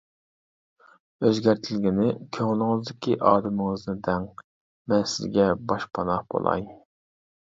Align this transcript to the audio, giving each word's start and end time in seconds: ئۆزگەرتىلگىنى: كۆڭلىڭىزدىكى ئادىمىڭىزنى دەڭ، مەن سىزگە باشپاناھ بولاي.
ئۆزگەرتىلگىنى: 1.27 2.07
كۆڭلىڭىزدىكى 2.37 3.17
ئادىمىڭىزنى 3.31 3.95
دەڭ، 4.07 4.25
مەن 4.93 5.05
سىزگە 5.13 5.45
باشپاناھ 5.73 6.25
بولاي. 6.35 6.65